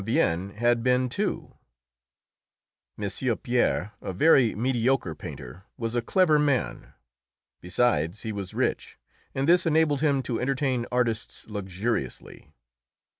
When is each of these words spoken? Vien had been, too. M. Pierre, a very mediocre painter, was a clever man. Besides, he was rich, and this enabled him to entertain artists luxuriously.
Vien 0.03 0.49
had 0.55 0.81
been, 0.81 1.09
too. 1.09 1.53
M. 2.99 3.37
Pierre, 3.43 3.91
a 4.01 4.11
very 4.11 4.55
mediocre 4.55 5.13
painter, 5.13 5.65
was 5.77 5.93
a 5.93 6.01
clever 6.01 6.39
man. 6.39 6.93
Besides, 7.61 8.23
he 8.23 8.31
was 8.31 8.55
rich, 8.55 8.97
and 9.35 9.47
this 9.47 9.67
enabled 9.67 10.01
him 10.01 10.23
to 10.23 10.41
entertain 10.41 10.87
artists 10.91 11.45
luxuriously. 11.47 12.51